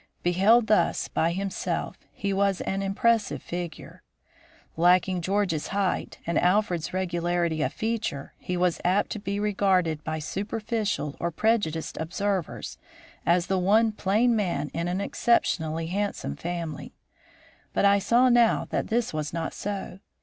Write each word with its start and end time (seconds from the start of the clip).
Beheld 0.23 0.65
thus 0.65 1.07
by 1.07 1.31
himself 1.31 1.95
he 2.11 2.33
was 2.33 2.59
an 2.61 2.81
impressive 2.81 3.43
figure. 3.43 4.01
Lacking 4.75 5.21
George's 5.21 5.67
height 5.67 6.17
and 6.25 6.39
Alfred's 6.39 6.91
regularity 6.91 7.61
of 7.61 7.71
feature 7.71 8.33
he 8.39 8.57
was 8.57 8.81
apt 8.83 9.11
to 9.11 9.19
be 9.19 9.39
regarded 9.39 10.03
by 10.03 10.17
superficial 10.17 11.15
or 11.19 11.29
prejudiced 11.29 11.97
observers 11.97 12.79
as 13.27 13.45
the 13.45 13.59
one 13.59 13.91
plain 13.91 14.35
man 14.35 14.71
in 14.73 14.87
an 14.87 15.01
exceptionally 15.01 15.85
handsome 15.85 16.35
family. 16.35 16.93
But 17.71 17.85
I 17.85 17.99
saw 17.99 18.27
now 18.29 18.65
that 18.71 18.87
this 18.87 19.13
was 19.13 19.31
not 19.31 19.53
so. 19.53 19.99